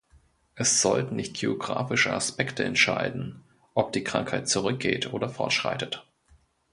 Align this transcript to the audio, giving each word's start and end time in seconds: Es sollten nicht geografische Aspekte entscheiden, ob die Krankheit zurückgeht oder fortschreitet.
Es 0.55 0.81
sollten 0.81 1.15
nicht 1.15 1.35
geografische 1.35 2.11
Aspekte 2.11 2.63
entscheiden, 2.63 3.43
ob 3.75 3.93
die 3.93 4.03
Krankheit 4.03 4.49
zurückgeht 4.49 5.13
oder 5.13 5.29
fortschreitet. 5.29 6.07